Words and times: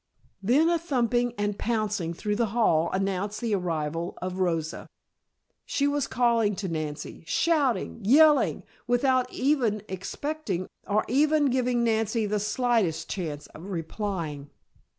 Then 0.41 0.67
a 0.67 0.79
thumping 0.79 1.31
and 1.37 1.59
pouncing 1.59 2.11
through 2.15 2.35
the 2.37 2.47
hall 2.57 2.89
announced 2.91 3.39
the 3.39 3.53
arrival 3.53 4.17
of 4.19 4.39
Rosa. 4.39 4.87
She 5.63 5.87
was 5.87 6.07
calling 6.07 6.55
to 6.55 6.67
Nancy, 6.67 7.23
shouting, 7.27 7.99
yelling 8.01 8.63
without 8.87 9.31
even 9.31 9.83
expecting 9.87 10.67
or 10.87 11.05
even 11.07 11.51
giving 11.51 11.83
Nancy 11.83 12.25
the 12.25 12.39
slightest 12.39 13.11
chance 13.11 13.45
of 13.53 13.65
replying. 13.67 14.49